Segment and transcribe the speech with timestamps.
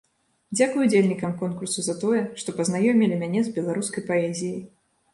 [0.57, 4.61] Дзякуй ўдзельнікам конкурсу за тое, што пазнаёмілі мяне з беларускай паэзіяй.